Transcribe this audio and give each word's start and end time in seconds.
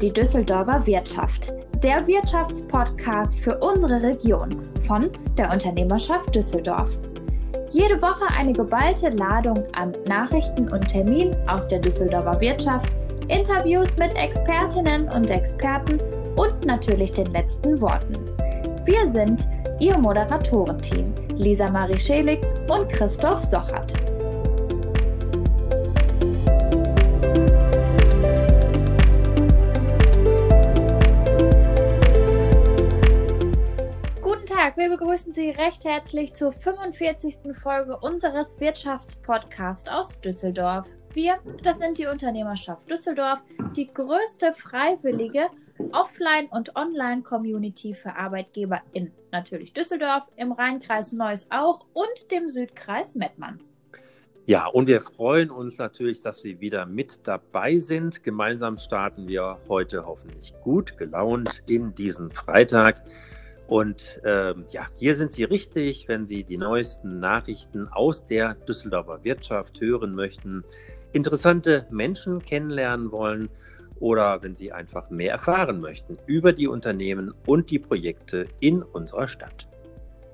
die 0.00 0.12
Düsseldorfer 0.12 0.84
Wirtschaft, 0.86 1.52
der 1.82 2.06
Wirtschaftspodcast 2.06 3.38
für 3.38 3.58
unsere 3.58 4.02
Region 4.02 4.68
von 4.86 5.10
der 5.36 5.52
Unternehmerschaft 5.52 6.34
Düsseldorf. 6.34 6.98
Jede 7.70 8.00
Woche 8.02 8.26
eine 8.36 8.52
geballte 8.52 9.10
Ladung 9.10 9.62
an 9.72 9.92
Nachrichten 10.06 10.70
und 10.70 10.86
Terminen 10.88 11.36
aus 11.48 11.68
der 11.68 11.78
Düsseldorfer 11.78 12.40
Wirtschaft, 12.40 12.94
Interviews 13.28 13.96
mit 13.96 14.14
Expertinnen 14.16 15.08
und 15.08 15.30
Experten 15.30 15.98
und 16.36 16.64
natürlich 16.64 17.12
den 17.12 17.26
letzten 17.26 17.80
Worten. 17.80 18.16
Wir 18.84 19.10
sind 19.10 19.48
Ihr 19.80 19.98
Moderatorenteam 19.98 21.12
Lisa 21.36 21.70
Marie 21.70 21.98
Schelig 21.98 22.40
und 22.68 22.88
Christoph 22.88 23.42
Sochert. 23.42 24.13
Wir 34.76 34.88
begrüßen 34.88 35.32
Sie 35.32 35.50
recht 35.50 35.84
herzlich 35.84 36.34
zur 36.34 36.52
45. 36.52 37.54
Folge 37.54 37.96
unseres 37.96 38.58
Wirtschaftspodcasts 38.58 39.88
aus 39.88 40.20
Düsseldorf. 40.20 40.88
Wir, 41.12 41.36
das 41.62 41.78
sind 41.78 41.96
die 41.96 42.06
Unternehmerschaft 42.06 42.90
Düsseldorf, 42.90 43.40
die 43.76 43.86
größte 43.86 44.52
freiwillige 44.52 45.46
Offline- 45.92 46.48
und 46.50 46.74
Online-Community 46.74 47.94
für 47.94 48.16
Arbeitgeber 48.16 48.82
in 48.92 49.12
natürlich 49.30 49.72
Düsseldorf, 49.74 50.24
im 50.34 50.50
Rheinkreis 50.50 51.12
Neuss 51.12 51.46
auch 51.50 51.86
und 51.92 52.32
dem 52.32 52.50
Südkreis 52.50 53.14
Mettmann. 53.14 53.60
Ja, 54.46 54.66
und 54.66 54.88
wir 54.88 55.00
freuen 55.02 55.52
uns 55.52 55.78
natürlich, 55.78 56.20
dass 56.20 56.42
Sie 56.42 56.58
wieder 56.58 56.84
mit 56.84 57.20
dabei 57.28 57.78
sind. 57.78 58.24
Gemeinsam 58.24 58.78
starten 58.78 59.28
wir 59.28 59.60
heute 59.68 60.04
hoffentlich 60.04 60.52
gut 60.64 60.98
gelaunt 60.98 61.62
in 61.68 61.94
diesen 61.94 62.32
Freitag. 62.32 63.04
Und 63.66 64.20
ähm, 64.24 64.66
ja, 64.70 64.86
hier 64.96 65.16
sind 65.16 65.32
Sie 65.32 65.44
richtig, 65.44 66.06
wenn 66.06 66.26
Sie 66.26 66.44
die 66.44 66.58
neuesten 66.58 67.18
Nachrichten 67.18 67.88
aus 67.88 68.26
der 68.26 68.54
Düsseldorfer 68.54 69.24
Wirtschaft 69.24 69.80
hören 69.80 70.14
möchten, 70.14 70.64
interessante 71.12 71.86
Menschen 71.90 72.44
kennenlernen 72.44 73.10
wollen 73.10 73.48
oder 74.00 74.42
wenn 74.42 74.54
Sie 74.54 74.72
einfach 74.72 75.08
mehr 75.08 75.32
erfahren 75.32 75.80
möchten 75.80 76.18
über 76.26 76.52
die 76.52 76.68
Unternehmen 76.68 77.32
und 77.46 77.70
die 77.70 77.78
Projekte 77.78 78.46
in 78.60 78.82
unserer 78.82 79.28
Stadt. 79.28 79.66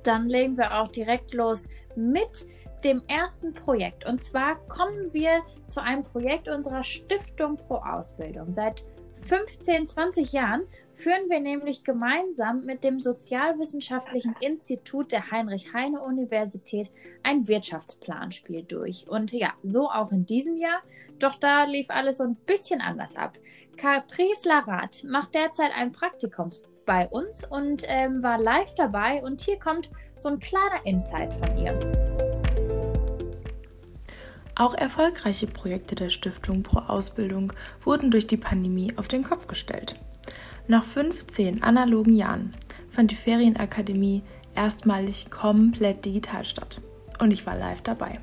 Dann 0.03 0.29
legen 0.29 0.57
wir 0.57 0.81
auch 0.81 0.89
direkt 0.89 1.35
los 1.35 1.69
mit 1.95 2.47
dem 2.85 3.03
ersten 3.09 3.53
Projekt. 3.53 4.07
Und 4.07 4.23
zwar 4.23 4.57
kommen 4.67 5.13
wir 5.13 5.43
zu 5.69 5.83
einem 5.83 6.03
Projekt 6.03 6.49
unserer 6.49 6.83
Stiftung 6.83 7.59
Pro 7.59 7.77
Ausbildung. 7.77 8.55
Seit 8.55 8.85
15, 9.27 9.87
20 9.87 10.33
Jahren 10.33 10.63
führen 11.01 11.31
wir 11.31 11.41
nämlich 11.41 11.83
gemeinsam 11.83 12.65
mit 12.67 12.85
dem 12.85 13.01
Sozialwissenschaftlichen 13.01 14.37
Institut 14.41 15.13
der 15.13 15.31
Heinrich-Heine-Universität 15.31 16.91
ein 17.23 17.49
Wirtschaftsplanspiel 17.49 18.65
durch. 18.65 19.09
Und 19.09 19.33
ja, 19.33 19.55
so 19.63 19.91
auch 19.91 20.13
in 20.13 20.27
diesem 20.27 20.57
Jahr. 20.57 20.81
Doch 21.19 21.35
da 21.37 21.65
lief 21.65 21.87
alles 21.89 22.19
so 22.19 22.25
ein 22.25 22.37
bisschen 22.47 22.81
anders 22.81 23.17
ab. 23.17 23.39
Caprice 23.77 24.45
Larat 24.45 25.03
macht 25.05 25.35
derzeit 25.35 25.71
ein 25.75 25.93
Praktikum 25.93 26.51
bei 26.85 27.09
uns 27.09 27.45
und 27.45 27.83
ähm, 27.87 28.23
war 28.23 28.39
live 28.39 28.75
dabei. 28.75 29.23
Und 29.23 29.41
hier 29.41 29.59
kommt 29.59 29.91
so 30.17 30.29
ein 30.29 30.39
kleiner 30.39 30.85
Insight 30.85 31.33
von 31.33 31.57
ihr. 31.57 31.79
Auch 34.55 34.75
erfolgreiche 34.75 35.47
Projekte 35.47 35.95
der 35.95 36.11
Stiftung 36.11 36.63
Pro 36.63 36.81
Ausbildung 36.81 37.55
wurden 37.83 38.11
durch 38.11 38.27
die 38.27 38.37
Pandemie 38.37 38.93
auf 38.97 39.09
den 39.09 39.23
Kopf 39.23 39.47
gestellt. 39.47 39.99
Nach 40.71 40.85
15 40.85 41.65
analogen 41.65 42.15
Jahren 42.15 42.55
fand 42.89 43.11
die 43.11 43.17
Ferienakademie 43.17 44.23
erstmalig 44.55 45.29
komplett 45.29 46.05
digital 46.05 46.45
statt. 46.45 46.81
Und 47.19 47.33
ich 47.33 47.45
war 47.45 47.59
live 47.59 47.83
dabei. 47.83 48.21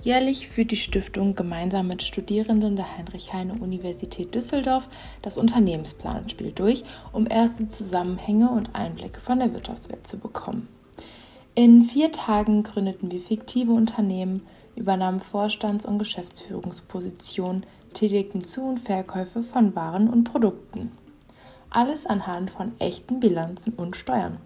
Jährlich 0.00 0.48
führt 0.48 0.70
die 0.70 0.76
Stiftung 0.76 1.34
gemeinsam 1.34 1.88
mit 1.88 2.02
Studierenden 2.02 2.76
der 2.76 2.96
Heinrich-Heine-Universität 2.96 4.34
Düsseldorf 4.34 4.88
das 5.20 5.36
Unternehmensplanspiel 5.36 6.52
durch, 6.52 6.82
um 7.12 7.26
erste 7.26 7.68
Zusammenhänge 7.68 8.48
und 8.48 8.74
Einblicke 8.74 9.20
von 9.20 9.38
der 9.38 9.52
Wirtschaftswelt 9.52 10.06
zu 10.06 10.16
bekommen. 10.16 10.66
In 11.54 11.82
vier 11.82 12.10
Tagen 12.10 12.62
gründeten 12.62 13.12
wir 13.12 13.20
fiktive 13.20 13.72
Unternehmen, 13.72 14.46
übernahmen 14.76 15.20
Vorstands- 15.20 15.84
und 15.84 15.98
Geschäftsführungspositionen, 15.98 17.66
tätigten 17.92 18.44
Zu- 18.44 18.62
und 18.62 18.78
Verkäufe 18.78 19.42
von 19.42 19.76
Waren 19.76 20.08
und 20.08 20.24
Produkten. 20.24 20.92
Alles 21.72 22.04
anhand 22.04 22.50
von 22.50 22.72
echten 22.80 23.20
Bilanzen 23.20 23.72
und 23.74 23.94
Steuern. 23.94 24.38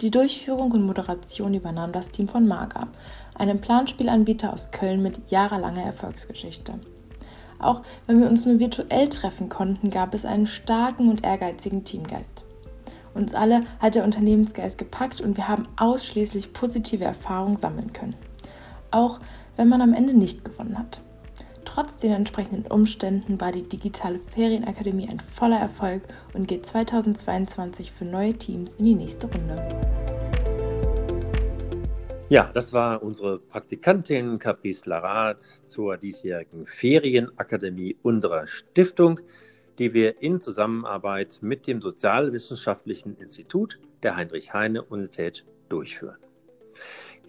Die 0.00 0.10
Durchführung 0.10 0.72
und 0.72 0.86
Moderation 0.86 1.52
übernahm 1.52 1.92
das 1.92 2.08
Team 2.08 2.26
von 2.26 2.48
Marga, 2.48 2.88
einem 3.34 3.60
Planspielanbieter 3.60 4.50
aus 4.50 4.70
Köln 4.70 5.02
mit 5.02 5.30
jahrelanger 5.30 5.82
Erfolgsgeschichte. 5.82 6.80
Auch 7.58 7.82
wenn 8.06 8.18
wir 8.18 8.30
uns 8.30 8.46
nur 8.46 8.58
virtuell 8.58 9.10
treffen 9.10 9.50
konnten, 9.50 9.90
gab 9.90 10.14
es 10.14 10.24
einen 10.24 10.46
starken 10.46 11.10
und 11.10 11.22
ehrgeizigen 11.22 11.84
Teamgeist. 11.84 12.46
Uns 13.12 13.34
alle 13.34 13.64
hat 13.78 13.94
der 13.94 14.04
Unternehmensgeist 14.04 14.78
gepackt 14.78 15.20
und 15.20 15.36
wir 15.36 15.48
haben 15.48 15.68
ausschließlich 15.76 16.54
positive 16.54 17.04
Erfahrungen 17.04 17.56
sammeln 17.56 17.92
können. 17.92 18.16
Auch 18.90 19.20
wenn 19.56 19.68
man 19.68 19.82
am 19.82 19.92
Ende 19.92 20.14
nicht 20.14 20.46
gewonnen 20.46 20.78
hat. 20.78 21.02
Trotz 21.72 21.98
den 21.98 22.10
entsprechenden 22.10 22.66
Umständen 22.66 23.40
war 23.40 23.52
die 23.52 23.62
digitale 23.62 24.18
Ferienakademie 24.18 25.08
ein 25.08 25.20
voller 25.20 25.60
Erfolg 25.60 26.02
und 26.34 26.48
geht 26.48 26.66
2022 26.66 27.92
für 27.92 28.04
neue 28.04 28.34
Teams 28.34 28.74
in 28.74 28.86
die 28.86 28.96
nächste 28.96 29.28
Runde. 29.28 29.56
Ja, 32.28 32.50
das 32.52 32.72
war 32.72 33.04
unsere 33.04 33.38
Praktikantin 33.38 34.40
Caprice 34.40 34.86
Larat 34.86 35.44
zur 35.62 35.96
diesjährigen 35.96 36.66
Ferienakademie 36.66 37.96
unserer 38.02 38.48
Stiftung, 38.48 39.20
die 39.78 39.94
wir 39.94 40.20
in 40.20 40.40
Zusammenarbeit 40.40 41.38
mit 41.40 41.68
dem 41.68 41.80
Sozialwissenschaftlichen 41.80 43.16
Institut 43.18 43.78
der 44.02 44.16
Heinrich-Heine-Universität 44.16 45.44
durchführen. 45.68 46.18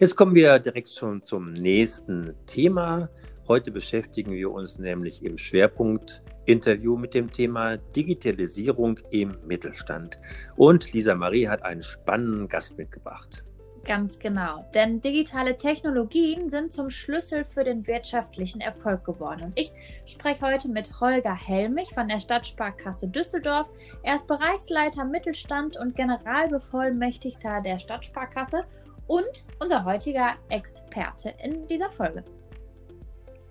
Jetzt 0.00 0.16
kommen 0.16 0.34
wir 0.34 0.58
direkt 0.58 0.88
schon 0.88 1.22
zum 1.22 1.52
nächsten 1.52 2.34
Thema. 2.46 3.08
Heute 3.48 3.72
beschäftigen 3.72 4.32
wir 4.32 4.52
uns 4.52 4.78
nämlich 4.78 5.24
im 5.24 5.36
Schwerpunkt-Interview 5.36 6.96
mit 6.96 7.12
dem 7.12 7.32
Thema 7.32 7.76
Digitalisierung 7.76 9.00
im 9.10 9.36
Mittelstand. 9.44 10.20
Und 10.56 10.92
Lisa 10.92 11.16
Marie 11.16 11.48
hat 11.48 11.64
einen 11.64 11.82
spannenden 11.82 12.48
Gast 12.48 12.78
mitgebracht. 12.78 13.44
Ganz 13.84 14.20
genau, 14.20 14.64
denn 14.74 15.00
digitale 15.00 15.56
Technologien 15.56 16.48
sind 16.48 16.72
zum 16.72 16.88
Schlüssel 16.88 17.44
für 17.44 17.64
den 17.64 17.84
wirtschaftlichen 17.88 18.60
Erfolg 18.60 19.02
geworden. 19.02 19.46
Und 19.46 19.58
ich 19.58 19.72
spreche 20.06 20.46
heute 20.46 20.68
mit 20.68 21.00
Holger 21.00 21.34
Helmich 21.34 21.92
von 21.92 22.06
der 22.06 22.20
Stadtsparkasse 22.20 23.08
Düsseldorf. 23.08 23.66
Er 24.04 24.14
ist 24.14 24.28
Bereichsleiter 24.28 25.04
Mittelstand 25.04 25.76
und 25.76 25.96
Generalbevollmächtigter 25.96 27.60
der 27.60 27.80
Stadtsparkasse 27.80 28.62
und 29.08 29.44
unser 29.58 29.84
heutiger 29.84 30.34
Experte 30.48 31.34
in 31.42 31.66
dieser 31.66 31.90
Folge. 31.90 32.22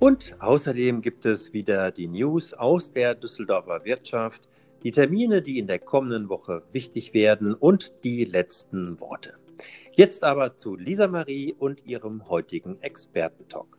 Und 0.02 0.34
außerdem 0.40 1.02
gibt 1.02 1.28
es 1.28 1.54
wieder 1.54 1.92
die 1.92 2.08
News 2.08 2.56
aus 2.56 2.92
der 2.92 3.14
Düsseldorfer 3.14 3.86
Wirtschaft, 3.86 4.50
die 4.82 4.90
Termine, 4.90 5.44
die 5.44 5.60
in 5.60 5.68
der 5.68 5.78
kommenden 5.78 6.28
Woche 6.28 6.64
wichtig 6.72 7.14
werden 7.14 7.54
und 7.54 8.04
die 8.04 8.26
letzten 8.26 9.00
Worte. 9.00 9.36
Jetzt 9.92 10.24
aber 10.24 10.58
zu 10.58 10.76
Lisa 10.76 11.06
Marie 11.08 11.54
und 11.54 11.86
ihrem 11.86 12.28
heutigen 12.30 12.82
Expertentalk. 12.82 13.78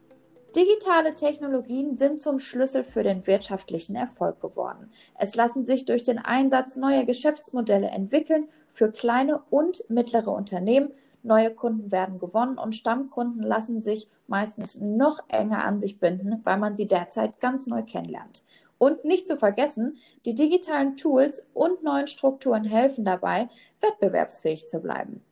Digitale 0.54 1.16
Technologien 1.16 1.98
sind 1.98 2.20
zum 2.20 2.38
Schlüssel 2.38 2.84
für 2.84 3.02
den 3.02 3.26
wirtschaftlichen 3.26 3.96
Erfolg 3.96 4.38
geworden. 4.38 4.92
Es 5.18 5.34
lassen 5.34 5.66
sich 5.66 5.86
durch 5.86 6.04
den 6.04 6.18
Einsatz 6.18 6.76
neuer 6.76 7.04
Geschäftsmodelle 7.04 7.88
entwickeln 7.88 8.46
für 8.68 8.92
kleine 8.92 9.42
und 9.50 9.82
mittlere 9.88 10.30
Unternehmen, 10.30 10.92
Neue 11.22 11.54
Kunden 11.54 11.92
werden 11.92 12.18
gewonnen 12.18 12.58
und 12.58 12.74
Stammkunden 12.74 13.42
lassen 13.42 13.82
sich 13.82 14.08
meistens 14.26 14.78
noch 14.80 15.20
enger 15.28 15.64
an 15.64 15.78
sich 15.78 16.00
binden, 16.00 16.40
weil 16.44 16.58
man 16.58 16.74
sie 16.74 16.88
derzeit 16.88 17.38
ganz 17.38 17.66
neu 17.66 17.82
kennenlernt. 17.82 18.42
Und 18.78 19.04
nicht 19.04 19.28
zu 19.28 19.36
vergessen, 19.36 19.98
die 20.26 20.34
digitalen 20.34 20.96
Tools 20.96 21.44
und 21.54 21.84
neuen 21.84 22.08
Strukturen 22.08 22.64
helfen 22.64 23.04
dabei, 23.04 23.48
wettbewerbsfähig 23.80 24.68
zu 24.68 24.80
bleiben. 24.80 25.22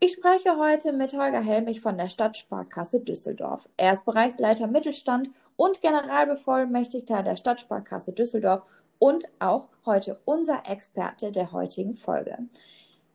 Ich 0.00 0.12
spreche 0.12 0.58
heute 0.58 0.92
mit 0.92 1.14
Holger 1.14 1.40
Helmich 1.40 1.80
von 1.80 1.96
der 1.96 2.08
Stadtsparkasse 2.08 3.00
Düsseldorf. 3.00 3.68
Er 3.76 3.92
ist 3.92 4.04
Bereichsleiter 4.04 4.66
Mittelstand 4.66 5.30
und 5.56 5.80
Generalbevollmächtigter 5.80 7.22
der 7.22 7.36
Stadtsparkasse 7.36 8.12
Düsseldorf 8.12 8.64
und 8.98 9.26
auch 9.38 9.68
heute 9.84 10.18
unser 10.24 10.62
Experte 10.68 11.30
der 11.32 11.52
heutigen 11.52 11.96
Folge. 11.96 12.38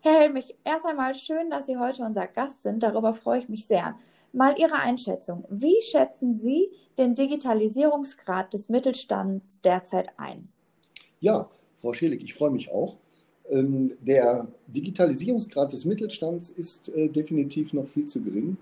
Herr 0.03 0.19
Helmich, 0.19 0.55
erst 0.63 0.87
einmal 0.87 1.13
schön, 1.13 1.51
dass 1.51 1.67
Sie 1.67 1.77
heute 1.77 2.01
unser 2.01 2.25
Gast 2.25 2.63
sind. 2.63 2.81
Darüber 2.81 3.13
freue 3.13 3.37
ich 3.37 3.49
mich 3.49 3.67
sehr. 3.67 3.99
Mal 4.33 4.55
Ihre 4.57 4.79
Einschätzung. 4.79 5.45
Wie 5.47 5.79
schätzen 5.79 6.39
Sie 6.39 6.71
den 6.97 7.13
Digitalisierungsgrad 7.13 8.51
des 8.51 8.67
Mittelstands 8.67 9.61
derzeit 9.63 10.07
ein? 10.17 10.49
Ja, 11.19 11.51
Frau 11.75 11.93
Schelig, 11.93 12.23
ich 12.23 12.33
freue 12.33 12.49
mich 12.49 12.71
auch. 12.71 12.97
Ähm, 13.51 13.95
der 14.01 14.47
Digitalisierungsgrad 14.65 15.71
des 15.71 15.85
Mittelstands 15.85 16.49
ist 16.49 16.89
äh, 16.95 17.07
definitiv 17.07 17.71
noch 17.73 17.85
viel 17.85 18.07
zu 18.07 18.23
gering. 18.23 18.57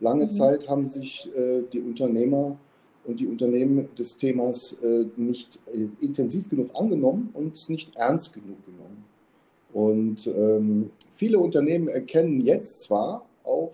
Lange 0.00 0.26
mhm. 0.26 0.32
Zeit 0.32 0.68
haben 0.68 0.88
sich 0.88 1.28
äh, 1.36 1.62
die 1.72 1.82
Unternehmer 1.82 2.58
und 3.04 3.20
die 3.20 3.28
Unternehmen 3.28 3.94
des 3.94 4.16
Themas 4.16 4.76
äh, 4.82 5.06
nicht 5.16 5.60
intensiv 6.00 6.50
genug 6.50 6.74
angenommen 6.74 7.30
und 7.32 7.68
nicht 7.68 7.94
ernst 7.94 8.32
genug 8.32 8.64
genommen. 8.66 8.79
Und 9.72 10.26
ähm, 10.26 10.90
viele 11.10 11.38
Unternehmen 11.38 11.88
erkennen 11.88 12.40
jetzt 12.40 12.80
zwar 12.80 13.26
auch 13.44 13.72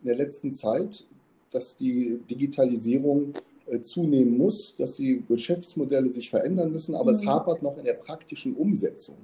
in 0.00 0.06
der 0.06 0.16
letzten 0.16 0.52
Zeit, 0.52 1.04
dass 1.50 1.76
die 1.76 2.18
Digitalisierung 2.28 3.34
zunehmen 3.82 4.36
muss, 4.36 4.74
dass 4.76 4.96
die 4.96 5.22
Geschäftsmodelle 5.28 6.12
sich 6.12 6.30
verändern 6.30 6.72
müssen, 6.72 6.94
aber 6.94 7.12
mhm. 7.12 7.16
es 7.16 7.26
hapert 7.26 7.62
noch 7.62 7.78
in 7.78 7.84
der 7.84 7.94
praktischen 7.94 8.54
Umsetzung. 8.54 9.16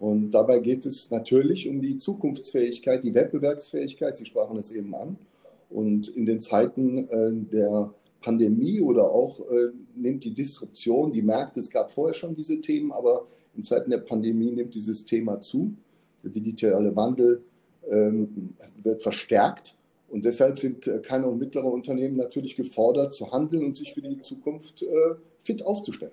Und 0.00 0.30
dabei 0.30 0.60
geht 0.60 0.86
es 0.86 1.10
natürlich 1.10 1.68
um 1.68 1.82
die 1.82 1.98
Zukunftsfähigkeit, 1.98 3.02
die 3.02 3.14
Wettbewerbsfähigkeit. 3.14 4.16
Sie 4.16 4.26
sprachen 4.26 4.58
es 4.58 4.70
eben 4.70 4.94
an. 4.94 5.16
Und 5.70 6.08
in 6.08 6.24
den 6.24 6.40
Zeiten 6.40 7.08
äh, 7.08 7.32
der 7.32 7.92
Pandemie 8.22 8.80
oder 8.80 9.10
auch 9.10 9.40
äh, 9.40 9.68
nimmt 10.00 10.24
die 10.24 10.34
Disruption, 10.34 11.12
die 11.12 11.22
Märkte, 11.22 11.60
es 11.60 11.70
gab 11.70 11.90
vorher 11.90 12.14
schon 12.14 12.34
diese 12.34 12.60
Themen, 12.60 12.92
aber 12.92 13.26
in 13.54 13.62
Zeiten 13.62 13.90
der 13.90 13.98
Pandemie 13.98 14.52
nimmt 14.52 14.74
dieses 14.74 15.04
Thema 15.04 15.40
zu. 15.40 15.74
Der 16.22 16.30
digitale 16.30 16.94
Wandel 16.94 17.42
ähm, 17.90 18.54
wird 18.82 19.02
verstärkt. 19.02 19.76
Und 20.08 20.24
deshalb 20.24 20.58
sind 20.58 20.80
kleine 21.02 21.26
und 21.26 21.38
mittlere 21.38 21.66
Unternehmen 21.66 22.16
natürlich 22.16 22.56
gefordert 22.56 23.12
zu 23.12 23.30
handeln 23.30 23.64
und 23.64 23.76
sich 23.76 23.92
für 23.92 24.00
die 24.00 24.20
Zukunft 24.22 24.82
äh, 24.82 24.86
fit 25.38 25.64
aufzustellen. 25.64 26.12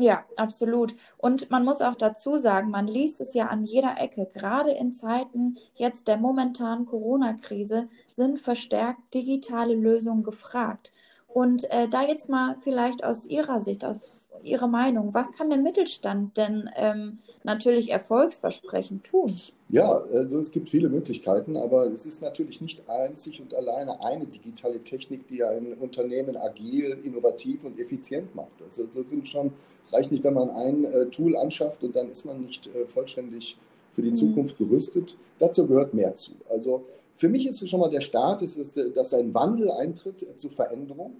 Ja, 0.00 0.24
absolut. 0.36 0.94
Und 1.16 1.50
man 1.50 1.64
muss 1.64 1.80
auch 1.80 1.96
dazu 1.96 2.36
sagen, 2.36 2.70
man 2.70 2.86
liest 2.86 3.20
es 3.20 3.34
ja 3.34 3.46
an 3.46 3.64
jeder 3.64 3.96
Ecke. 3.98 4.28
Gerade 4.32 4.70
in 4.70 4.94
Zeiten 4.94 5.56
jetzt 5.74 6.06
der 6.06 6.18
momentanen 6.18 6.86
Corona-Krise 6.86 7.88
sind 8.14 8.38
verstärkt 8.38 9.12
digitale 9.12 9.74
Lösungen 9.74 10.22
gefragt. 10.22 10.92
Und 11.28 11.70
äh, 11.70 11.88
da 11.88 12.02
jetzt 12.02 12.28
mal 12.28 12.56
vielleicht 12.62 13.04
aus 13.04 13.26
Ihrer 13.26 13.60
Sicht, 13.60 13.84
aus 13.84 13.98
Ihre 14.42 14.68
Meinung, 14.68 15.14
was 15.14 15.32
kann 15.32 15.50
der 15.50 15.58
Mittelstand 15.58 16.36
denn 16.36 16.70
ähm, 16.76 17.18
natürlich 17.44 17.90
erfolgsversprechend 17.90 19.04
tun? 19.04 19.34
Ja, 19.68 19.98
also 19.98 20.38
es 20.40 20.50
gibt 20.50 20.70
viele 20.70 20.88
Möglichkeiten, 20.88 21.56
aber 21.56 21.86
es 21.86 22.06
ist 22.06 22.22
natürlich 22.22 22.60
nicht 22.60 22.88
einzig 22.88 23.40
und 23.40 23.54
alleine 23.54 24.00
eine 24.02 24.26
digitale 24.26 24.82
Technik, 24.82 25.28
die 25.28 25.44
ein 25.44 25.74
Unternehmen 25.74 26.36
agil, 26.36 26.98
innovativ 27.02 27.64
und 27.64 27.78
effizient 27.78 28.34
macht. 28.34 28.62
Also 28.66 28.86
so 28.90 29.02
sind 29.02 29.28
schon, 29.28 29.52
es 29.82 29.92
reicht 29.92 30.10
nicht, 30.10 30.24
wenn 30.24 30.34
man 30.34 30.50
ein 30.50 30.84
äh, 30.84 31.06
Tool 31.06 31.36
anschafft 31.36 31.82
und 31.82 31.94
dann 31.94 32.10
ist 32.10 32.24
man 32.24 32.40
nicht 32.40 32.66
äh, 32.68 32.86
vollständig 32.86 33.56
für 33.92 34.02
die 34.02 34.10
mhm. 34.10 34.16
Zukunft 34.16 34.56
gerüstet. 34.58 35.16
Dazu 35.38 35.66
gehört 35.66 35.92
mehr 35.92 36.14
zu. 36.16 36.32
Also 36.48 36.84
für 37.18 37.28
mich 37.28 37.48
ist 37.48 37.60
es 37.60 37.68
schon 37.68 37.80
mal 37.80 37.90
der 37.90 38.00
Start, 38.00 38.42
ist, 38.42 38.80
dass 38.94 39.12
ein 39.12 39.34
Wandel 39.34 39.72
eintritt 39.72 40.24
zur 40.36 40.52
Veränderung, 40.52 41.16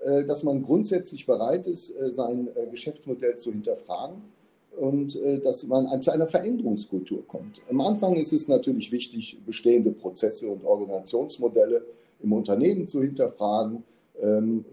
äh, 0.00 0.24
dass 0.24 0.42
man 0.42 0.62
grundsätzlich 0.62 1.26
bereit 1.26 1.66
ist, 1.66 1.90
äh, 1.90 2.10
sein 2.10 2.48
äh, 2.54 2.66
Geschäftsmodell 2.68 3.36
zu 3.36 3.52
hinterfragen 3.52 4.16
und 4.80 5.18
dass 5.44 5.66
man 5.66 6.00
zu 6.00 6.10
einer 6.10 6.26
Veränderungskultur 6.26 7.26
kommt. 7.26 7.60
Am 7.68 7.82
Anfang 7.82 8.16
ist 8.16 8.32
es 8.32 8.48
natürlich 8.48 8.90
wichtig, 8.90 9.36
bestehende 9.44 9.92
Prozesse 9.92 10.48
und 10.48 10.64
Organisationsmodelle 10.64 11.84
im 12.22 12.32
Unternehmen 12.32 12.88
zu 12.88 13.02
hinterfragen. 13.02 13.84
Ähm, 14.18 14.64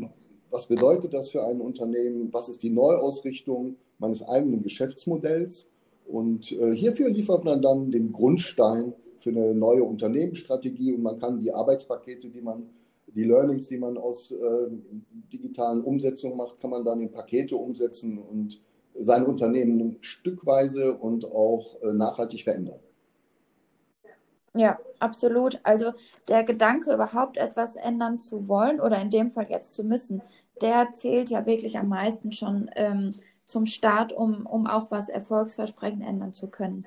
was 0.51 0.67
bedeutet 0.67 1.13
das 1.13 1.27
für 1.27 1.43
ein 1.43 1.59
Unternehmen? 1.59 2.29
Was 2.31 2.47
ist 2.47 2.63
die 2.63 2.69
Neuausrichtung 2.69 3.75
meines 3.97 4.23
eigenen 4.23 4.61
Geschäftsmodells? 4.61 5.67
Und 6.07 6.45
hierfür 6.45 7.09
liefert 7.09 7.43
man 7.43 7.61
dann 7.61 7.91
den 7.91 8.13
Grundstein 8.13 8.93
für 9.19 9.29
eine 9.29 9.53
neue 9.53 9.83
Unternehmensstrategie 9.83 10.93
und 10.93 11.03
man 11.03 11.19
kann 11.19 11.39
die 11.39 11.53
Arbeitspakete, 11.53 12.29
die 12.29 12.41
man, 12.41 12.69
die 13.07 13.23
Learnings, 13.23 13.67
die 13.67 13.77
man 13.77 13.97
aus 13.97 14.31
äh, 14.31 14.67
digitalen 15.31 15.81
Umsetzungen 15.81 16.37
macht, 16.37 16.59
kann 16.59 16.69
man 16.69 16.83
dann 16.83 17.01
in 17.01 17.11
Pakete 17.11 17.55
umsetzen 17.55 18.17
und 18.17 18.61
sein 18.99 19.25
Unternehmen 19.25 19.97
stückweise 20.01 20.93
und 20.93 21.25
auch 21.25 21.81
äh, 21.81 21.93
nachhaltig 21.93 22.43
verändern. 22.43 22.79
Ja, 24.53 24.79
absolut. 24.99 25.59
Also 25.63 25.93
der 26.27 26.43
Gedanke, 26.43 26.93
überhaupt 26.93 27.37
etwas 27.37 27.75
ändern 27.75 28.19
zu 28.19 28.47
wollen 28.47 28.81
oder 28.81 28.99
in 28.99 29.09
dem 29.09 29.29
Fall 29.29 29.47
jetzt 29.49 29.73
zu 29.73 29.83
müssen, 29.83 30.21
der 30.61 30.91
zählt 30.93 31.29
ja 31.29 31.45
wirklich 31.45 31.77
am 31.77 31.89
meisten 31.89 32.31
schon 32.31 32.69
ähm, 32.75 33.13
zum 33.49 33.65
Start, 33.65 34.13
um, 34.13 34.45
um 34.45 34.67
auch 34.67 34.91
was 34.91 35.09
erfolgsversprechend 35.09 36.05
ändern 36.05 36.33
zu 36.33 36.47
können. 36.47 36.85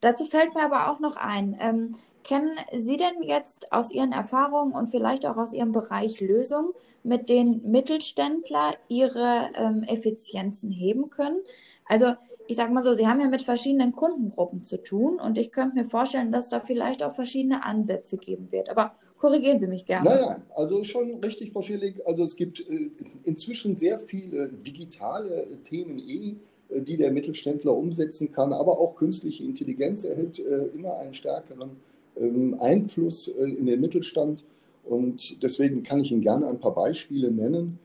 Dazu 0.00 0.26
fällt 0.26 0.54
mir 0.54 0.62
aber 0.62 0.90
auch 0.90 1.00
noch 1.00 1.16
ein, 1.16 1.56
ähm, 1.60 1.94
kennen 2.22 2.50
Sie 2.76 2.96
denn 2.96 3.22
jetzt 3.22 3.72
aus 3.72 3.90
Ihren 3.90 4.12
Erfahrungen 4.12 4.72
und 4.72 4.88
vielleicht 4.88 5.24
auch 5.26 5.36
aus 5.36 5.54
Ihrem 5.54 5.72
Bereich 5.72 6.20
Lösungen, 6.20 6.72
mit 7.02 7.28
denen 7.28 7.70
Mittelständler 7.70 8.74
ihre 8.88 9.50
ähm, 9.54 9.82
Effizienzen 9.84 10.70
heben 10.70 11.10
können? 11.10 11.40
Also 11.86 12.14
ich 12.46 12.56
sage 12.56 12.72
mal 12.72 12.82
so, 12.82 12.92
Sie 12.92 13.06
haben 13.06 13.20
ja 13.20 13.28
mit 13.28 13.42
verschiedenen 13.42 13.92
Kundengruppen 13.92 14.64
zu 14.64 14.82
tun 14.82 15.18
und 15.18 15.38
ich 15.38 15.52
könnte 15.52 15.76
mir 15.76 15.84
vorstellen, 15.86 16.32
dass 16.32 16.48
da 16.48 16.60
vielleicht 16.60 17.02
auch 17.02 17.14
verschiedene 17.14 17.64
Ansätze 17.64 18.18
geben 18.18 18.52
wird. 18.52 18.68
Aber 18.68 18.94
korrigieren 19.22 19.60
Sie 19.60 19.68
mich 19.68 19.84
gerne. 19.84 20.10
Nein, 20.10 20.20
nein, 20.20 20.42
also 20.56 20.82
schon 20.82 21.14
richtig, 21.24 21.52
Frau 21.52 21.62
Schillig. 21.62 22.04
Also 22.08 22.24
es 22.24 22.34
gibt 22.34 22.58
äh, 22.58 22.90
inzwischen 23.22 23.76
sehr 23.76 24.00
viele 24.00 24.48
digitale 24.48 25.46
Themen 25.62 26.00
eh, 26.00 26.34
äh, 26.70 26.80
die 26.80 26.96
der 26.96 27.12
Mittelständler 27.12 27.72
umsetzen 27.72 28.32
kann, 28.32 28.52
aber 28.52 28.80
auch 28.80 28.96
künstliche 28.96 29.44
Intelligenz 29.44 30.02
erhält 30.02 30.40
äh, 30.40 30.64
immer 30.74 30.96
einen 30.96 31.14
stärkeren 31.14 31.70
ähm, 32.16 32.56
Einfluss 32.58 33.28
in 33.28 33.66
den 33.66 33.80
Mittelstand. 33.80 34.42
Und 34.84 35.40
deswegen 35.40 35.84
kann 35.84 36.00
ich 36.00 36.10
Ihnen 36.10 36.22
gerne 36.22 36.48
ein 36.48 36.58
paar 36.58 36.74
Beispiele 36.74 37.30
nennen. 37.30 37.78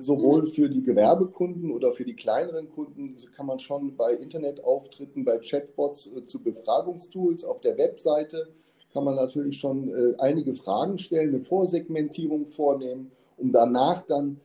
Sowohl 0.00 0.42
mhm. 0.42 0.46
für 0.46 0.68
die 0.68 0.82
Gewerbekunden 0.82 1.72
oder 1.72 1.92
für 1.92 2.04
die 2.04 2.14
kleineren 2.14 2.68
Kunden 2.68 3.16
kann 3.34 3.46
man 3.46 3.58
schon 3.58 3.96
bei 3.96 4.12
Internetauftritten, 4.12 5.24
bei 5.24 5.38
Chatbots 5.38 6.08
zu 6.26 6.38
Befragungstools 6.38 7.42
auf 7.42 7.60
der 7.60 7.76
Webseite 7.76 8.46
kann 8.94 9.04
man 9.04 9.16
natürlich 9.16 9.58
schon 9.58 9.90
äh, 9.90 10.16
einige 10.18 10.54
Fragen 10.54 10.98
stellen, 10.98 11.34
eine 11.34 11.42
Vorsegmentierung 11.42 12.46
vornehmen, 12.46 13.10
um 13.36 13.52
danach 13.52 14.02
dann 14.02 14.40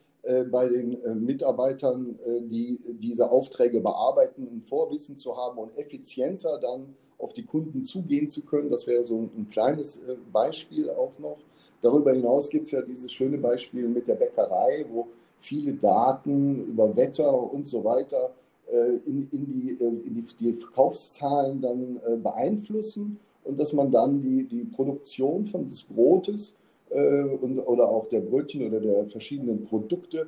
bei 0.51 0.67
den 0.67 0.97
Mitarbeitern, 1.25 2.19
die 2.41 2.77
diese 2.99 3.31
Aufträge 3.31 3.79
bearbeiten, 3.79 4.45
ein 4.51 4.61
Vorwissen 4.61 5.17
zu 5.17 5.37
haben 5.37 5.57
und 5.57 5.77
effizienter 5.77 6.59
dann 6.59 6.93
auf 7.17 7.31
die 7.31 7.45
Kunden 7.45 7.85
zugehen 7.85 8.27
zu 8.27 8.43
können. 8.43 8.69
Das 8.69 8.85
wäre 8.85 9.05
so 9.05 9.17
ein 9.17 9.47
kleines 9.49 10.01
Beispiel 10.33 10.89
auch 10.89 11.17
noch. 11.19 11.37
Darüber 11.81 12.11
hinaus 12.11 12.49
gibt 12.49 12.65
es 12.65 12.71
ja 12.71 12.81
dieses 12.81 13.11
schöne 13.11 13.37
Beispiel 13.37 13.87
mit 13.87 14.07
der 14.07 14.15
Bäckerei, 14.15 14.85
wo 14.91 15.07
viele 15.37 15.73
Daten 15.73 16.65
über 16.65 16.95
Wetter 16.95 17.33
und 17.53 17.67
so 17.67 17.83
weiter 17.83 18.31
äh, 18.71 18.97
in, 19.05 19.27
in, 19.31 19.45
die, 19.45 19.83
äh, 19.83 19.87
in 19.87 20.13
die, 20.15 20.25
die, 20.39 20.53
Verkaufszahlen 20.53 21.61
dann 21.61 21.99
äh, 22.05 22.17
beeinflussen 22.17 23.19
und 23.43 23.59
dass 23.59 23.73
man 23.73 23.91
dann 23.91 24.17
die, 24.17 24.43
die 24.45 24.63
Produktion 24.65 25.45
von 25.45 25.67
des 25.67 25.83
Brotes 25.83 26.55
und, 26.89 27.59
oder 27.59 27.87
auch 27.87 28.09
der 28.09 28.21
Brötchen 28.21 28.65
oder 28.65 28.79
der 28.79 29.05
verschiedenen 29.05 29.61
Produkte 29.61 30.27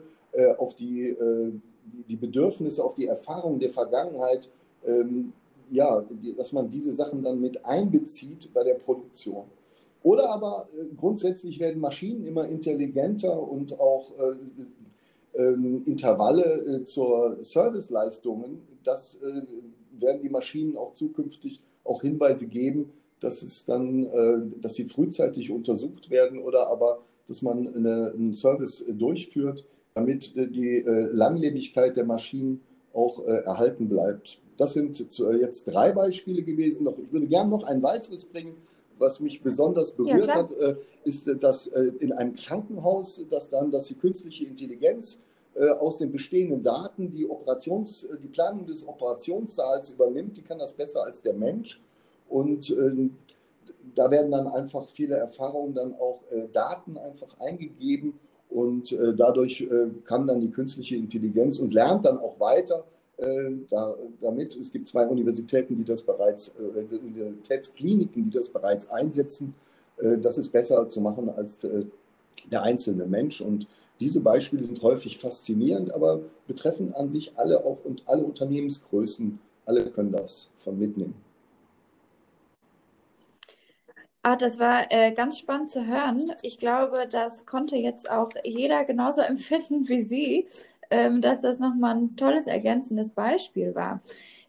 auf 0.60 0.76
die, 0.76 1.16
die 2.08 2.16
Bedürfnisse, 2.16 2.84
auf 2.84 2.94
die 2.94 3.08
Erfahrungen 3.08 3.60
der 3.60 3.72
Vergangenheit, 3.72 4.48
ähm, 4.86 5.34
ja, 5.72 6.04
dass 6.38 6.52
man 6.52 6.70
diese 6.70 6.92
Sachen 6.92 7.24
dann 7.24 7.42
mit 7.42 7.66
einbezieht 7.66 8.54
bei 8.54 8.64
der 8.64 8.76
Produktion. 8.76 9.46
Oder 10.04 10.30
aber 10.30 10.68
grundsätzlich 10.98 11.60
werden 11.60 11.82
Maschinen 11.82 12.26
immer 12.26 12.48
intelligenter 12.48 13.40
und 13.40 13.80
auch 13.80 14.14
ähm, 15.34 15.84
Intervalle 15.86 16.44
äh, 16.44 16.84
zur 16.84 17.38
Serviceleistungen, 17.42 18.62
das 18.84 19.16
äh, 19.16 19.42
werden 20.00 20.22
die 20.22 20.30
Maschinen 20.30 20.76
auch 20.76 20.94
zukünftig 20.94 21.62
auch 21.86 22.02
Hinweise 22.02 22.48
geben, 22.48 22.92
dass 23.22 23.42
es 23.42 23.64
dann, 23.64 24.06
äh, 24.06 24.60
dass 24.60 24.74
sie 24.74 24.86
frühzeitig 24.86 25.50
untersucht 25.52 26.10
werden 26.10 26.40
oder 26.40 26.68
aber, 26.68 27.00
dass 27.28 27.42
man 27.42 27.68
eine, 27.68 28.12
einen 28.14 28.34
Service 28.34 28.84
durchführt, 28.90 29.66
damit 29.94 30.36
die 30.36 30.84
Langlebigkeit 30.86 31.98
der 31.98 32.06
Maschinen 32.06 32.62
auch 32.94 33.26
erhalten 33.26 33.90
bleibt. 33.90 34.40
Das 34.58 34.74
sind 34.74 35.00
jetzt 35.00 35.66
drei 35.66 35.92
Beispiele 35.92 36.44
gewesen. 36.44 36.88
ich 37.04 37.12
würde 37.12 37.28
gerne 37.28 37.50
noch 37.50 37.64
ein 37.64 37.84
weiteres 37.84 38.26
bringen, 38.26 38.56
was 39.02 39.20
mich 39.20 39.42
besonders 39.42 39.92
berührt 39.92 40.28
ja, 40.28 40.36
hat, 40.36 40.52
äh, 40.52 40.76
ist, 41.04 41.30
dass 41.42 41.68
äh, 41.68 41.92
in 42.00 42.14
einem 42.14 42.36
Krankenhaus, 42.36 43.26
dass 43.30 43.50
dann, 43.50 43.72
dass 43.72 43.88
die 43.88 43.96
künstliche 43.96 44.46
Intelligenz 44.46 45.20
äh, 45.56 45.68
aus 45.68 45.98
den 45.98 46.12
bestehenden 46.12 46.64
Daten 46.64 47.12
die, 47.12 47.28
Operations, 47.28 48.08
die 48.24 48.28
Planung 48.28 48.66
des 48.68 48.88
Operationssaals 48.88 49.90
übernimmt, 49.90 50.38
die 50.38 50.44
kann 50.44 50.60
das 50.60 50.72
besser 50.72 51.04
als 51.04 51.22
der 51.22 51.34
Mensch. 51.34 51.82
Und 52.32 52.74
da 53.96 54.10
werden 54.10 54.32
dann 54.32 54.48
einfach 54.48 54.88
viele 54.88 55.16
Erfahrungen, 55.16 55.74
dann 55.74 55.94
auch 55.96 56.22
Daten 56.54 56.98
einfach 56.98 57.40
eingegeben, 57.40 58.14
Und 58.52 58.92
äh, 58.92 59.16
dadurch 59.16 59.62
äh, 59.62 59.90
kann 60.04 60.28
dann 60.28 60.42
die 60.42 60.52
künstliche 60.52 60.98
Intelligenz 60.98 61.58
und 61.58 61.74
lernt 61.74 62.04
dann 62.04 62.18
auch 62.18 62.38
weiter 62.40 62.84
äh, 63.18 63.52
da, 63.70 63.96
damit. 64.20 64.58
Es 64.58 64.72
gibt 64.72 64.90
zwei 64.90 65.08
Universitäten, 65.08 65.78
die 65.78 65.86
das 65.86 66.02
bereits, 66.02 66.54
äh, 66.60 66.96
Universitätskliniken, 66.96 68.26
die 68.26 68.38
das 68.38 68.50
bereits 68.50 68.90
einsetzen. 68.90 69.56
Äh, 70.00 70.18
das 70.18 70.38
ist 70.38 70.50
besser 70.50 70.90
zu 70.90 71.00
machen 71.00 71.30
als 71.30 71.64
äh, 71.64 71.86
der 72.52 72.64
einzelne 72.64 73.06
Mensch. 73.06 73.40
Und 73.40 73.68
diese 74.02 74.20
Beispiele 74.20 74.66
sind 74.66 74.82
häufig 74.82 75.18
faszinierend, 75.18 75.94
aber 75.94 76.20
betreffen 76.46 76.94
an 76.94 77.10
sich 77.10 77.38
alle 77.38 77.64
auch 77.64 77.78
und 77.86 78.04
alle 78.06 78.24
Unternehmensgrößen. 78.24 79.40
Alle 79.66 79.92
können 79.92 80.12
das 80.12 80.50
von 80.58 80.78
mitnehmen. 80.78 81.16
Ah, 84.24 84.36
das 84.36 84.60
war 84.60 84.92
äh, 84.92 85.14
ganz 85.14 85.40
spannend 85.40 85.72
zu 85.72 85.88
hören. 85.88 86.32
Ich 86.44 86.60
glaube, 86.60 87.08
das 87.10 87.48
konnte 87.48 87.76
jetzt 87.76 88.10
auch 88.10 88.30
jeder 88.44 88.84
genauso 88.86 89.22
empfinden 89.22 89.90
wie 89.90 90.04
Sie, 90.04 90.48
ähm, 90.92 91.22
dass 91.22 91.42
das 91.42 91.58
nochmal 91.58 91.96
ein 91.96 92.16
tolles 92.16 92.46
ergänzendes 92.46 93.10
Beispiel 93.10 93.74
war. 93.74 94.02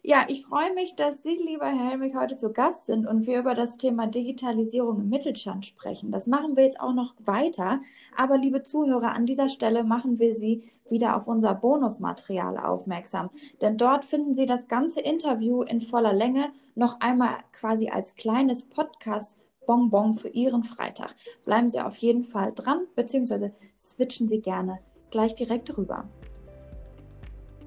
Ja, 0.03 0.25
ich 0.27 0.45
freue 0.45 0.73
mich, 0.75 0.95
dass 0.95 1.23
Sie, 1.23 1.37
lieber 1.37 1.65
Herr 1.65 1.89
Helmich, 1.89 2.13
heute 2.13 2.35
zu 2.35 2.51
Gast 2.51 2.85
sind 2.85 3.07
und 3.07 3.25
wir 3.25 3.39
über 3.39 3.55
das 3.55 3.77
Thema 3.77 4.05
Digitalisierung 4.05 4.99
im 4.99 5.09
Mittelstand 5.09 5.65
sprechen. 5.65 6.11
Das 6.11 6.27
machen 6.27 6.55
wir 6.55 6.65
jetzt 6.65 6.79
auch 6.79 6.93
noch 6.93 7.15
weiter. 7.23 7.81
Aber 8.15 8.37
liebe 8.37 8.61
Zuhörer, 8.61 9.13
an 9.15 9.25
dieser 9.25 9.49
Stelle 9.49 9.83
machen 9.83 10.19
wir 10.19 10.35
Sie 10.35 10.69
wieder 10.87 11.15
auf 11.17 11.27
unser 11.27 11.55
Bonusmaterial 11.55 12.57
aufmerksam. 12.57 13.31
Denn 13.61 13.77
dort 13.77 14.05
finden 14.05 14.35
Sie 14.35 14.45
das 14.45 14.67
ganze 14.67 15.01
Interview 15.01 15.63
in 15.63 15.81
voller 15.81 16.13
Länge 16.13 16.51
noch 16.75 16.99
einmal 16.99 17.37
quasi 17.53 17.89
als 17.89 18.15
kleines 18.15 18.63
Podcast 18.63 19.39
Bonbon 19.65 20.13
für 20.13 20.29
Ihren 20.29 20.63
Freitag. 20.63 21.15
Bleiben 21.45 21.69
Sie 21.69 21.79
auf 21.79 21.95
jeden 21.97 22.23
Fall 22.23 22.51
dran, 22.53 22.85
beziehungsweise 22.95 23.51
switchen 23.77 24.29
Sie 24.29 24.41
gerne 24.41 24.79
gleich 25.11 25.35
direkt 25.35 25.77
rüber. 25.77 26.05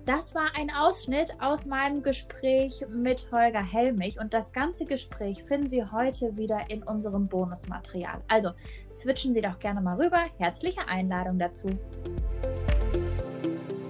Das 0.07 0.37
war 0.37 0.55
ein 0.55 0.71
Ausschnitt 0.71 1.35
aus 1.41 1.67
meinem 1.67 2.01
Gespräch 2.01 2.85
mit 2.89 3.33
Holger 3.33 3.65
Helmich 3.65 4.21
und 4.21 4.33
das 4.33 4.53
ganze 4.53 4.85
Gespräch 4.85 5.43
finden 5.43 5.69
Sie 5.69 5.85
heute 5.85 6.37
wieder 6.37 6.71
in 6.71 6.85
unserem 6.85 7.27
Bonusmaterial. 7.27 8.21
Also 8.29 8.51
switchen 8.97 9.35
Sie 9.35 9.41
doch 9.41 9.59
gerne 9.59 9.81
mal 9.81 10.01
rüber. 10.01 10.27
Herzliche 10.39 10.87
Einladung 10.87 11.41
dazu. 11.41 11.71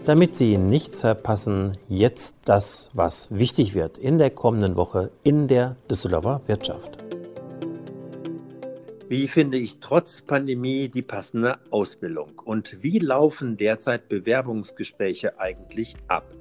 Damit 0.07 0.37
Sie 0.37 0.57
nichts 0.57 1.03
verpassen, 1.03 1.73
jetzt 1.89 2.37
das, 2.47 2.91
was 2.95 3.29
wichtig 3.37 3.75
wird 3.75 3.99
in 3.99 4.17
der 4.17 4.31
kommenden 4.31 4.77
Woche 4.77 5.11
in 5.23 5.49
der 5.49 5.77
Düsseldorfer 5.91 6.41
Wirtschaft. 6.47 7.06
Wie 9.09 9.29
finde 9.29 9.57
ich 9.57 9.79
trotz 9.79 10.21
Pandemie 10.21 10.89
die 10.89 11.03
passende 11.03 11.59
Ausbildung? 11.71 12.43
Und 12.45 12.83
wie 12.83 12.99
laufen 12.99 13.57
derzeit 13.57 14.09
Bewerbungsgespräche 14.09 15.39
eigentlich 15.39 15.95
ab? 16.09 16.35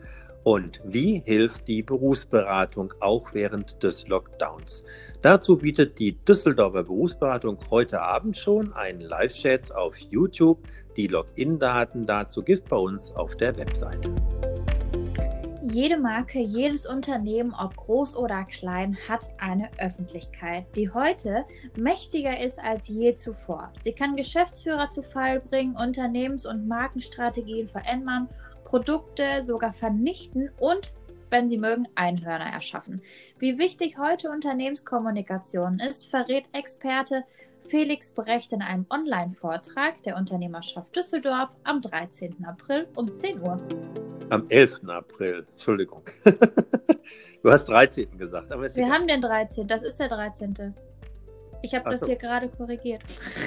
Und 0.43 0.81
wie 0.83 1.21
hilft 1.25 1.67
die 1.67 1.83
Berufsberatung 1.83 2.93
auch 3.01 3.35
während 3.35 3.83
des 3.83 4.07
Lockdowns? 4.07 4.83
Dazu 5.21 5.57
bietet 5.57 5.99
die 5.99 6.13
Düsseldorfer 6.25 6.83
Berufsberatung 6.83 7.59
heute 7.69 8.01
Abend 8.01 8.35
schon 8.35 8.73
einen 8.73 9.01
Live-Chat 9.01 9.71
auf 9.75 9.95
YouTube. 9.97 10.57
Die 10.97 11.07
Login-Daten 11.07 12.07
dazu 12.07 12.41
gibt 12.41 12.67
bei 12.69 12.77
uns 12.77 13.11
auf 13.11 13.35
der 13.37 13.55
Webseite. 13.57 14.09
Jede 15.67 15.97
Marke, 15.97 16.37
jedes 16.37 16.85
Unternehmen, 16.85 17.51
ob 17.51 17.75
groß 17.75 18.15
oder 18.15 18.43
klein, 18.43 18.95
hat 19.09 19.31
eine 19.39 19.67
Öffentlichkeit, 19.79 20.67
die 20.75 20.91
heute 20.91 21.43
mächtiger 21.75 22.39
ist 22.39 22.59
als 22.59 22.87
je 22.87 23.15
zuvor. 23.15 23.73
Sie 23.81 23.91
kann 23.91 24.15
Geschäftsführer 24.15 24.91
zu 24.91 25.01
Fall 25.01 25.39
bringen, 25.39 25.75
Unternehmens- 25.75 26.45
und 26.45 26.67
Markenstrategien 26.67 27.67
verändern, 27.67 28.29
Produkte 28.63 29.43
sogar 29.43 29.73
vernichten 29.73 30.51
und, 30.59 30.93
wenn 31.31 31.49
Sie 31.49 31.57
mögen, 31.57 31.87
Einhörner 31.95 32.45
erschaffen. 32.53 33.01
Wie 33.39 33.57
wichtig 33.57 33.97
heute 33.97 34.29
Unternehmenskommunikation 34.29 35.79
ist, 35.79 36.07
verrät 36.07 36.47
Experte 36.53 37.23
Felix 37.67 38.11
Brecht 38.11 38.51
in 38.53 38.61
einem 38.61 38.85
Online-Vortrag 38.89 40.03
der 40.03 40.17
Unternehmerschaft 40.17 40.95
Düsseldorf 40.95 41.49
am 41.63 41.81
13. 41.81 42.45
April 42.45 42.87
um 42.95 43.15
10 43.17 43.41
Uhr. 43.41 43.59
Am 44.29 44.45
11. 44.49 44.81
April, 44.87 45.45
Entschuldigung. 45.51 46.03
du 47.43 47.51
hast 47.51 47.65
13. 47.65 48.17
gesagt. 48.17 48.51
Aber 48.51 48.73
Wir 48.75 48.89
haben 48.89 49.07
den 49.07 49.21
13. 49.21 49.67
Das 49.67 49.83
ist 49.83 49.99
der 49.99 50.09
13. 50.09 50.75
Ich 51.63 51.73
habe 51.73 51.89
das 51.89 52.01
so. 52.01 52.05
hier 52.05 52.17
gerade 52.17 52.49
korrigiert. 52.49 53.01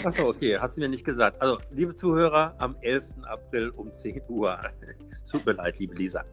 Achso, 0.05 0.29
okay, 0.29 0.59
hast 0.59 0.77
du 0.77 0.81
mir 0.81 0.89
nicht 0.89 1.05
gesagt. 1.05 1.41
Also, 1.41 1.59
liebe 1.71 1.95
Zuhörer, 1.95 2.55
am 2.59 2.77
11. 2.81 3.05
April 3.23 3.71
um 3.71 3.95
10 3.95 4.23
Uhr. 4.29 4.59
Tut 5.31 5.47
mir 5.47 5.53
leid, 5.53 5.79
liebe 5.79 5.95
Lisa. 5.95 6.25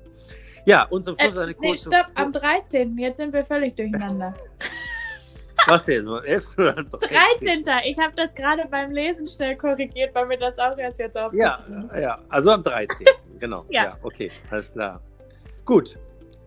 Ja, 0.66 0.84
und 0.84 1.04
zum 1.04 1.16
Schluss 1.20 1.36
äh, 1.36 1.40
eine 1.42 1.54
kurze. 1.54 1.90
Nee, 1.90 1.96
stopp, 1.96 2.12
am 2.16 2.32
13. 2.32 2.98
Jetzt 2.98 3.18
sind 3.18 3.34
wir 3.34 3.46
völlig 3.46 3.76
durcheinander. 3.76 4.34
Was 5.68 5.86
denn? 5.86 6.08
11 6.08 6.58
oder 6.58 6.74
13. 6.74 7.64
13. 7.64 7.64
Ich 7.86 7.98
habe 7.98 8.14
das 8.16 8.34
gerade 8.36 8.68
beim 8.70 8.92
Lesen 8.92 9.28
schnell 9.28 9.56
korrigiert, 9.56 10.14
weil 10.14 10.28
mir 10.28 10.38
das 10.38 10.58
auch 10.60 10.78
erst 10.78 11.00
jetzt 11.00 11.18
aufgefallen 11.18 11.90
Ja, 11.92 12.00
ja, 12.00 12.20
also 12.30 12.52
am 12.52 12.64
13. 12.64 13.08
genau. 13.40 13.66
ja. 13.70 13.84
ja, 13.86 13.98
okay, 14.04 14.32
alles 14.52 14.72
klar. 14.72 15.02
Gut, 15.66 15.98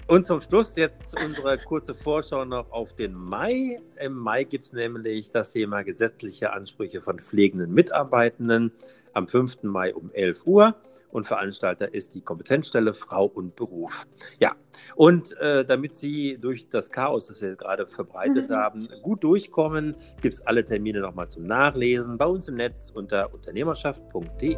und 0.09 0.25
zum 0.25 0.41
Schluss 0.41 0.75
jetzt 0.75 1.23
unsere 1.23 1.59
kurze 1.59 1.95
Vorschau 1.95 2.47
noch 2.47 2.71
auf 2.71 2.95
den 2.95 3.13
Mai. 3.13 3.79
Im 4.01 4.15
Mai 4.15 4.45
gibt 4.45 4.65
es 4.65 4.73
nämlich 4.73 5.31
das 5.31 5.51
Thema 5.51 5.83
gesetzliche 5.83 6.55
Ansprüche 6.55 7.03
von 7.03 7.19
pflegenden 7.19 7.75
Mitarbeitenden 7.75 8.73
am 9.13 9.29
5. 9.29 9.65
Mai 9.65 9.95
um 9.95 10.11
11 10.13 10.47
Uhr. 10.47 10.75
Und 11.11 11.27
Veranstalter 11.27 11.93
ist 11.93 12.15
die 12.15 12.23
Kompetenzstelle 12.23 12.95
Frau 12.95 13.27
und 13.27 13.55
Beruf. 13.55 14.07
Ja, 14.41 14.57
und 14.97 15.37
äh, 15.39 15.65
damit 15.65 15.95
Sie 15.95 16.39
durch 16.41 16.69
das 16.69 16.91
Chaos, 16.91 17.27
das 17.27 17.41
wir 17.43 17.57
gerade 17.57 17.87
verbreitet 17.87 18.51
haben, 18.51 18.89
gut 19.03 19.25
durchkommen, 19.25 19.97
gibt 20.21 20.35
es 20.35 20.47
alle 20.47 20.65
Termine 20.65 21.01
nochmal 21.01 21.29
zum 21.29 21.45
Nachlesen 21.45 22.19
bei 22.19 22.27
uns 22.27 22.49
im 22.49 22.57
Netz 22.57 22.91
unter 22.95 23.33
unternehmerschaft.de. 23.33 24.57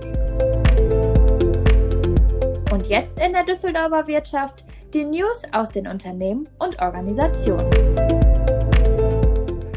Und 2.73 2.87
jetzt 2.87 3.19
in 3.19 3.33
der 3.33 3.45
Düsseldorfer 3.45 4.07
Wirtschaft 4.07 4.65
die 4.95 5.05
News 5.05 5.43
aus 5.53 5.71
den 5.71 5.87
Unternehmen 5.87 6.49
und 6.59 6.81
Organisationen. 6.81 8.30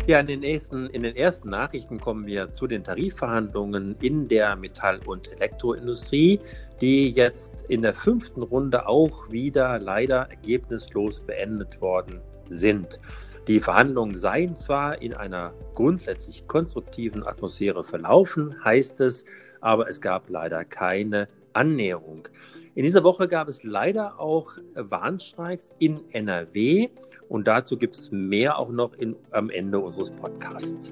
Ja, 0.05 0.19
in 0.19 0.27
den, 0.27 0.41
nächsten, 0.41 0.87
in 0.87 1.03
den 1.03 1.15
ersten 1.15 1.49
Nachrichten 1.49 1.97
kommen 1.97 2.25
wir 2.25 2.51
zu 2.51 2.67
den 2.67 2.83
Tarifverhandlungen 2.83 3.95
in 4.01 4.27
der 4.27 4.57
Metall- 4.57 4.99
und 5.05 5.31
Elektroindustrie, 5.31 6.41
die 6.81 7.09
jetzt 7.11 7.63
in 7.69 7.83
der 7.83 7.93
fünften 7.93 8.43
Runde 8.43 8.85
auch 8.85 9.31
wieder 9.31 9.79
leider 9.79 10.29
ergebnislos 10.29 11.21
beendet 11.21 11.79
worden 11.79 12.19
sind. 12.49 12.99
Die 13.47 13.61
Verhandlungen 13.61 14.15
seien 14.15 14.57
zwar 14.57 15.01
in 15.01 15.13
einer 15.13 15.53
grundsätzlich 15.73 16.47
konstruktiven 16.47 17.25
Atmosphäre 17.25 17.85
verlaufen, 17.85 18.61
heißt 18.61 18.99
es, 18.99 19.23
aber 19.61 19.87
es 19.87 20.01
gab 20.01 20.29
leider 20.29 20.65
keine 20.65 21.29
Annäherung. 21.53 22.27
In 22.75 22.83
dieser 22.83 23.03
Woche 23.03 23.27
gab 23.27 23.49
es 23.49 23.61
leider 23.63 24.19
auch 24.19 24.57
Warnstreiks 24.73 25.75
in 25.77 26.01
NRW 26.11 26.89
und 27.29 27.47
dazu 27.47 27.77
gibt 27.77 27.93
es 27.93 28.09
mehr 28.11 28.57
auch 28.57 28.69
noch 28.69 28.93
in, 28.95 29.15
am 29.29 29.51
Ende 29.51 29.77
unseres 29.79 30.09
Podcasts. 30.09 30.91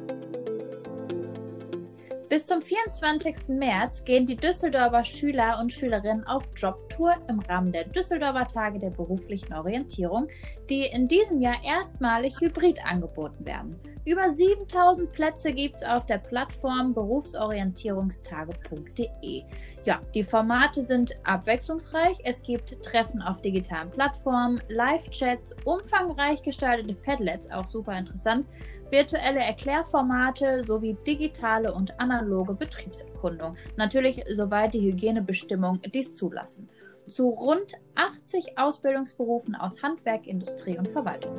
Bis 2.31 2.47
zum 2.47 2.61
24. 2.61 3.49
März 3.49 4.05
gehen 4.05 4.25
die 4.25 4.37
Düsseldorfer 4.37 5.03
Schüler 5.03 5.59
und 5.59 5.73
Schülerinnen 5.73 6.25
auf 6.25 6.45
Jobtour 6.55 7.17
im 7.27 7.41
Rahmen 7.41 7.73
der 7.73 7.83
Düsseldorfer 7.83 8.47
Tage 8.47 8.79
der 8.79 8.91
beruflichen 8.91 9.53
Orientierung, 9.53 10.29
die 10.69 10.85
in 10.85 11.09
diesem 11.09 11.41
Jahr 11.41 11.61
erstmalig 11.61 12.39
hybrid 12.39 12.79
angeboten 12.85 13.45
werden. 13.45 13.77
Über 14.05 14.33
7000 14.33 15.11
Plätze 15.11 15.51
gibt 15.51 15.81
es 15.81 15.83
auf 15.83 16.05
der 16.05 16.19
Plattform 16.19 16.93
berufsorientierungstage.de. 16.93 19.43
Ja, 19.83 19.99
die 20.15 20.23
Formate 20.23 20.85
sind 20.85 21.11
abwechslungsreich. 21.25 22.19
Es 22.23 22.41
gibt 22.41 22.81
Treffen 22.81 23.21
auf 23.21 23.41
digitalen 23.41 23.91
Plattformen, 23.91 24.61
Live-Chats, 24.69 25.57
umfangreich 25.65 26.41
gestaltete 26.41 26.93
Padlets, 26.93 27.51
auch 27.51 27.67
super 27.67 27.97
interessant, 27.97 28.47
virtuelle 28.91 29.39
Erklärformate 29.39 30.63
sowie 30.65 30.97
digitale 31.07 31.73
und 31.73 31.99
analoge 31.99 32.53
Betriebserkundung. 32.53 33.55
Natürlich, 33.77 34.23
soweit 34.33 34.73
die 34.73 34.81
Hygienebestimmungen 34.81 35.81
dies 35.93 36.13
zulassen. 36.15 36.69
Zu 37.07 37.29
rund 37.29 37.73
80 37.95 38.57
Ausbildungsberufen 38.57 39.55
aus 39.55 39.81
Handwerk, 39.81 40.27
Industrie 40.27 40.77
und 40.77 40.87
Verwaltung. 40.89 41.33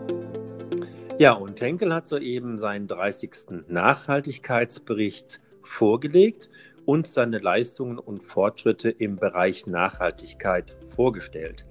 Ja, 1.18 1.34
und 1.34 1.60
Henkel 1.60 1.94
hat 1.94 2.08
soeben 2.08 2.58
seinen 2.58 2.88
30. 2.88 3.64
Nachhaltigkeitsbericht 3.68 5.40
vorgelegt 5.62 6.50
und 6.84 7.06
seine 7.06 7.38
Leistungen 7.38 7.98
und 7.98 8.22
Fortschritte 8.22 8.90
im 8.90 9.16
Bereich 9.16 9.66
Nachhaltigkeit 9.66 10.74
vorgestellt. 10.96 11.64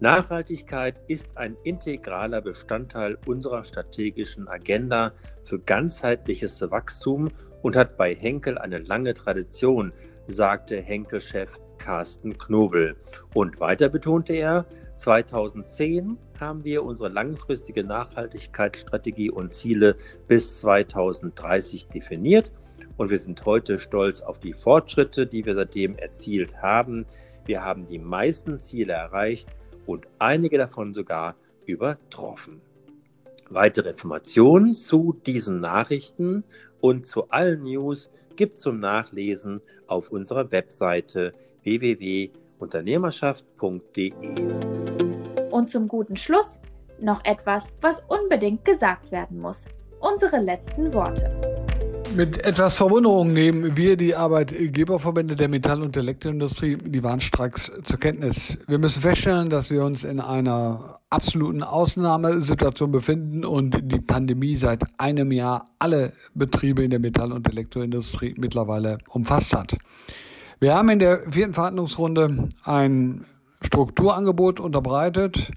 Nachhaltigkeit 0.00 1.00
ist 1.06 1.26
ein 1.36 1.56
integraler 1.64 2.42
Bestandteil 2.42 3.16
unserer 3.24 3.64
strategischen 3.64 4.46
Agenda 4.46 5.12
für 5.44 5.58
ganzheitliches 5.58 6.60
Wachstum 6.70 7.30
und 7.62 7.76
hat 7.76 7.96
bei 7.96 8.14
Henkel 8.14 8.58
eine 8.58 8.78
lange 8.78 9.14
Tradition. 9.14 9.94
sagte 10.26 10.80
Henkel-Chef 10.80 11.58
Carsten 11.78 12.36
Knobel. 12.36 12.96
Und 13.32 13.58
weiter 13.60 13.88
betonte 13.88 14.34
er, 14.34 14.66
2010 14.96 16.18
haben 16.38 16.64
wir 16.64 16.82
unsere 16.82 17.08
langfristige 17.08 17.84
Nachhaltigkeitsstrategie 17.84 19.30
und 19.30 19.54
Ziele 19.54 19.96
bis 20.28 20.58
2030 20.58 21.88
definiert 21.88 22.52
und 22.98 23.10
wir 23.10 23.18
sind 23.18 23.44
heute 23.46 23.78
stolz 23.78 24.20
auf 24.20 24.38
die 24.38 24.52
Fortschritte, 24.52 25.26
die 25.26 25.44
wir 25.44 25.54
seitdem 25.54 25.96
erzielt 25.96 26.60
haben. 26.60 27.06
Wir 27.44 27.62
haben 27.62 27.86
die 27.86 27.98
meisten 27.98 28.60
Ziele 28.60 28.94
erreicht 28.94 29.48
und 29.86 30.06
einige 30.18 30.58
davon 30.58 30.92
sogar 30.92 31.36
übertroffen. 31.64 32.60
Weitere 33.48 33.90
Informationen 33.90 34.74
zu 34.74 35.16
diesen 35.24 35.60
Nachrichten 35.60 36.42
und 36.80 37.06
zu 37.06 37.30
allen 37.30 37.62
News 37.62 38.10
gibt 38.34 38.54
es 38.54 38.60
zum 38.60 38.80
Nachlesen 38.80 39.60
auf 39.86 40.10
unserer 40.10 40.50
Webseite 40.50 41.32
www.unternehmerschaft.de. 41.62 44.12
Und 45.50 45.70
zum 45.70 45.86
guten 45.88 46.16
Schluss 46.16 46.58
noch 47.00 47.24
etwas, 47.24 47.68
was 47.80 48.02
unbedingt 48.08 48.64
gesagt 48.64 49.12
werden 49.12 49.38
muss. 49.38 49.62
Unsere 50.00 50.40
letzten 50.40 50.92
Worte. 50.92 51.45
Mit 52.16 52.42
etwas 52.46 52.78
Verwunderung 52.78 53.34
nehmen 53.34 53.76
wir 53.76 53.98
die 53.98 54.16
Arbeitgeberverbände 54.16 55.36
der 55.36 55.48
Metall- 55.48 55.82
und 55.82 55.98
Elektroindustrie 55.98 56.78
die 56.78 57.02
Warnstreiks 57.02 57.70
zur 57.84 58.00
Kenntnis. 58.00 58.56
Wir 58.66 58.78
müssen 58.78 59.02
feststellen, 59.02 59.50
dass 59.50 59.70
wir 59.70 59.84
uns 59.84 60.02
in 60.02 60.20
einer 60.20 60.94
absoluten 61.10 61.62
Ausnahmesituation 61.62 62.90
befinden 62.90 63.44
und 63.44 63.76
die 63.82 64.00
Pandemie 64.00 64.56
seit 64.56 64.82
einem 64.96 65.30
Jahr 65.30 65.66
alle 65.78 66.14
Betriebe 66.32 66.82
in 66.82 66.90
der 66.90 67.00
Metall- 67.00 67.32
und 67.32 67.50
Elektroindustrie 67.50 68.34
mittlerweile 68.38 68.96
umfasst 69.10 69.54
hat. 69.54 69.76
Wir 70.58 70.74
haben 70.74 70.88
in 70.88 71.00
der 71.00 71.30
vierten 71.30 71.52
Verhandlungsrunde 71.52 72.48
ein 72.64 73.26
Strukturangebot 73.60 74.58
unterbreitet, 74.58 75.50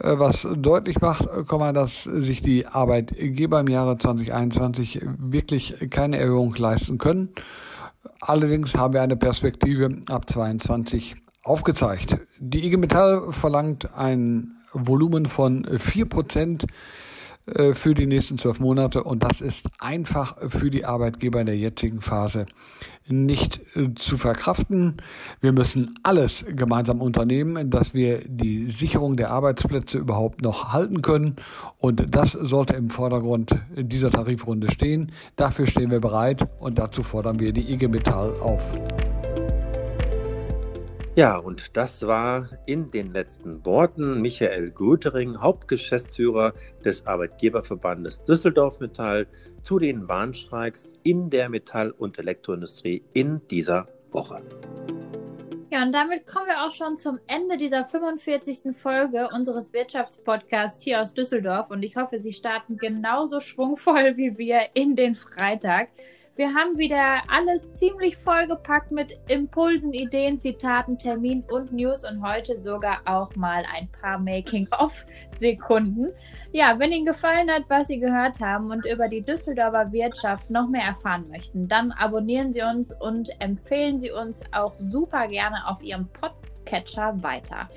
was 0.00 0.46
deutlich 0.56 1.00
macht, 1.00 1.26
äh, 1.26 1.72
dass 1.72 2.04
sich 2.04 2.42
die 2.42 2.66
Arbeitgeber 2.66 3.60
im 3.60 3.68
Jahre 3.68 3.96
2021 3.96 5.00
wirklich 5.18 5.76
keine 5.90 6.18
Erhöhung 6.18 6.54
leisten 6.56 6.98
können. 6.98 7.30
Allerdings 8.20 8.74
haben 8.74 8.94
wir 8.94 9.02
eine 9.02 9.16
Perspektive 9.16 9.88
ab 10.08 10.28
22 10.28 11.16
aufgezeigt. 11.42 12.18
Die 12.38 12.66
IG 12.66 12.76
Metall 12.76 13.32
verlangt 13.32 13.94
ein 13.94 14.52
Volumen 14.72 15.26
von 15.26 15.64
4 15.64 16.06
Prozent 16.06 16.64
äh, 16.64 16.66
für 17.74 17.94
die 17.94 18.06
nächsten 18.06 18.38
zwölf 18.38 18.58
Monate 18.58 19.04
und 19.04 19.22
das 19.22 19.40
ist 19.40 19.68
einfach 19.78 20.36
für 20.50 20.70
die 20.70 20.84
Arbeitgeber 20.84 21.40
in 21.40 21.46
der 21.46 21.56
jetzigen 21.56 22.00
Phase 22.00 22.46
nicht 23.08 23.60
äh, 23.76 23.94
zu 23.94 24.16
verkraften. 24.16 24.96
Wir 25.40 25.52
müssen 25.52 25.94
alles 26.02 26.44
gemeinsam 26.48 27.00
unternehmen, 27.00 27.70
dass 27.70 27.94
wir 27.94 28.22
die 28.26 28.68
Sicherung 28.70 29.16
der 29.16 29.30
Arbeitsplätze 29.30 29.98
überhaupt 29.98 30.42
noch 30.42 30.72
halten 30.72 31.02
können 31.02 31.36
und 31.78 32.14
das 32.14 32.32
sollte 32.32 32.74
im 32.74 32.90
Vordergrund 32.90 33.54
dieser 33.76 34.10
Tarifrunde 34.10 34.70
stehen. 34.70 35.12
Dafür 35.36 35.66
stehen 35.66 35.90
wir 35.90 36.00
bereit 36.00 36.48
und 36.58 36.78
dazu 36.78 37.02
fordern 37.02 37.38
wir 37.38 37.52
die 37.52 37.72
IG 37.72 37.88
Metall 37.88 38.34
auf. 38.40 38.74
Ja, 41.16 41.38
und 41.38 41.78
das 41.78 42.06
war 42.06 42.46
in 42.66 42.90
den 42.90 43.14
letzten 43.14 43.64
Worten 43.64 44.20
Michael 44.20 44.70
Grötering, 44.70 45.40
Hauptgeschäftsführer 45.40 46.52
des 46.84 47.06
Arbeitgeberverbandes 47.06 48.22
Düsseldorf 48.24 48.80
Metall, 48.80 49.26
zu 49.62 49.78
den 49.78 50.06
Warnstreiks 50.08 50.92
in 51.04 51.30
der 51.30 51.48
Metall- 51.48 51.92
und 51.92 52.18
Elektroindustrie 52.18 53.02
in 53.14 53.40
dieser 53.48 53.88
Woche. 54.10 54.42
Ja, 55.70 55.82
und 55.84 55.94
damit 55.94 56.26
kommen 56.26 56.48
wir 56.48 56.62
auch 56.66 56.72
schon 56.72 56.98
zum 56.98 57.18
Ende 57.26 57.56
dieser 57.56 57.86
45. 57.86 58.76
Folge 58.76 59.30
unseres 59.34 59.72
Wirtschaftspodcasts 59.72 60.84
hier 60.84 61.00
aus 61.00 61.14
Düsseldorf. 61.14 61.70
Und 61.70 61.82
ich 61.82 61.96
hoffe, 61.96 62.18
Sie 62.18 62.32
starten 62.32 62.76
genauso 62.76 63.40
schwungvoll 63.40 64.18
wie 64.18 64.36
wir 64.36 64.60
in 64.74 64.96
den 64.96 65.14
Freitag. 65.14 65.88
Wir 66.36 66.52
haben 66.52 66.76
wieder 66.76 67.22
alles 67.28 67.72
ziemlich 67.76 68.14
vollgepackt 68.14 68.92
mit 68.92 69.18
Impulsen, 69.28 69.94
Ideen, 69.94 70.38
Zitaten, 70.38 70.98
Terminen 70.98 71.44
und 71.50 71.72
News 71.72 72.04
und 72.04 72.22
heute 72.22 72.58
sogar 72.58 73.00
auch 73.06 73.34
mal 73.36 73.64
ein 73.74 73.88
paar 73.88 74.18
Making-of-Sekunden. 74.18 76.12
Ja, 76.52 76.78
wenn 76.78 76.92
Ihnen 76.92 77.06
gefallen 77.06 77.50
hat, 77.50 77.62
was 77.68 77.86
Sie 77.86 77.98
gehört 77.98 78.38
haben 78.40 78.70
und 78.70 78.84
über 78.84 79.08
die 79.08 79.22
Düsseldorfer 79.22 79.90
Wirtschaft 79.92 80.50
noch 80.50 80.68
mehr 80.68 80.84
erfahren 80.84 81.26
möchten, 81.30 81.68
dann 81.68 81.90
abonnieren 81.92 82.52
Sie 82.52 82.60
uns 82.60 82.92
und 82.92 83.30
empfehlen 83.40 83.98
Sie 83.98 84.10
uns 84.10 84.44
auch 84.52 84.74
super 84.76 85.28
gerne 85.28 85.66
auf 85.66 85.82
Ihrem 85.82 86.06
Podcatcher 86.08 87.14
weiter. 87.22 87.70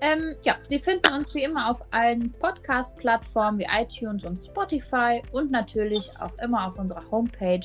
Ähm, 0.00 0.34
ja, 0.42 0.56
Sie 0.66 0.80
finden 0.80 1.12
uns 1.12 1.32
wie 1.36 1.44
immer 1.44 1.70
auf 1.70 1.84
allen 1.92 2.32
Podcast-Plattformen 2.32 3.60
wie 3.60 3.68
iTunes 3.70 4.24
und 4.24 4.40
Spotify 4.40 5.22
und 5.30 5.52
natürlich 5.52 6.10
auch 6.18 6.36
immer 6.42 6.66
auf 6.66 6.76
unserer 6.76 7.08
Homepage 7.08 7.60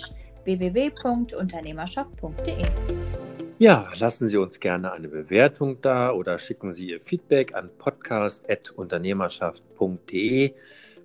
www.unternehmerschaft.de. 0.45 2.65
Ja, 3.57 3.89
lassen 3.99 4.27
Sie 4.27 4.35
uns 4.37 4.59
gerne 4.59 4.91
eine 4.91 5.07
Bewertung 5.07 5.77
da 5.81 6.11
oder 6.11 6.37
schicken 6.37 6.73
Sie 6.73 6.89
Ihr 6.89 6.99
Feedback 6.99 7.55
an 7.55 7.69
podcast.unternehmerschaft.de. 7.77 10.53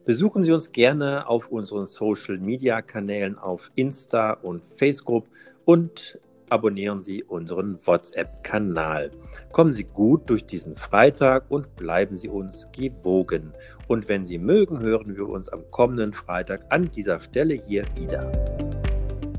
Besuchen 0.04 0.44
Sie 0.44 0.52
uns 0.52 0.72
gerne 0.72 1.28
auf 1.28 1.46
unseren 1.48 1.86
Social 1.86 2.38
Media 2.38 2.82
Kanälen 2.82 3.38
auf 3.38 3.70
Insta 3.76 4.32
und 4.32 4.66
Facebook 4.66 5.26
und 5.64 6.18
abonnieren 6.48 7.02
Sie 7.02 7.22
unseren 7.22 7.78
WhatsApp-Kanal. 7.86 9.12
Kommen 9.52 9.72
Sie 9.72 9.84
gut 9.84 10.28
durch 10.28 10.44
diesen 10.44 10.74
Freitag 10.74 11.44
und 11.48 11.76
bleiben 11.76 12.16
Sie 12.16 12.28
uns 12.28 12.66
gewogen. 12.72 13.54
Und 13.86 14.08
wenn 14.08 14.24
Sie 14.24 14.38
mögen, 14.38 14.80
hören 14.80 15.16
wir 15.16 15.28
uns 15.28 15.48
am 15.48 15.62
kommenden 15.70 16.12
Freitag 16.12 16.66
an 16.70 16.90
dieser 16.90 17.20
Stelle 17.20 17.54
hier 17.54 17.84
wieder. 17.94 18.32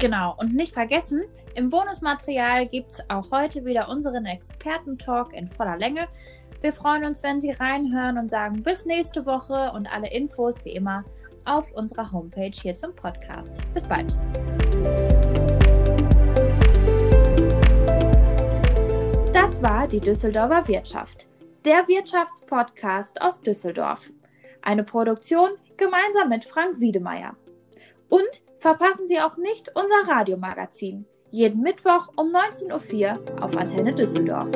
Genau, 0.02 0.36
und 0.40 0.56
nicht 0.56 0.74
vergessen, 0.74 1.26
im 1.54 1.70
Bonusmaterial 1.70 2.66
gibt 2.66 2.90
es 2.90 3.08
auch 3.08 3.30
heute 3.30 3.66
wieder 3.66 3.88
unseren 3.88 4.26
Experten-Talk 4.26 5.32
in 5.32 5.48
voller 5.48 5.78
Länge. 5.78 6.08
Wir 6.60 6.74
freuen 6.74 7.06
uns, 7.06 7.22
wenn 7.22 7.40
Sie 7.40 7.52
reinhören 7.52 8.18
und 8.18 8.28
sagen 8.28 8.64
bis 8.64 8.88
nächste 8.88 9.28
Woche 9.28 9.72
und 9.76 9.86
alle 9.86 10.12
Infos 10.12 10.66
wie 10.66 10.72
immer 10.72 11.06
auf 11.46 11.72
unserer 11.74 12.12
Homepage 12.12 12.50
hier 12.52 12.76
zum 12.76 12.96
Podcast. 12.96 13.62
Bis 13.76 13.84
bald. 13.84 14.18
Das 19.32 19.62
war 19.62 19.88
die 19.88 20.00
Düsseldorfer 20.00 20.68
Wirtschaft, 20.68 21.28
der 21.64 21.88
Wirtschaftspodcast 21.88 23.22
aus 23.22 23.40
Düsseldorf. 23.40 24.10
Eine 24.64 24.84
Produktion 24.84 25.52
gemeinsam 25.78 26.30
mit 26.30 26.44
Frank 26.44 26.80
Wiedemeyer. 26.80 27.36
Und 28.10 28.42
Verpassen 28.62 29.08
Sie 29.08 29.20
auch 29.20 29.38
nicht 29.38 29.72
unser 29.74 30.08
Radiomagazin. 30.08 31.06
Jeden 31.32 31.64
Mittwoch 31.64 32.10
um 32.16 32.28
19.04 32.28 32.68
Uhr 32.70 33.44
auf 33.44 33.58
Antenne 33.58 33.92
Düsseldorf. 33.92 34.50